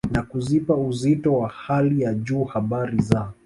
na 0.11 0.21
kuzipa 0.23 0.75
uzito 0.75 1.33
wa 1.33 1.49
hali 1.49 2.01
ya 2.01 2.13
juu 2.13 2.43
habari 2.43 3.01
za 3.01 3.33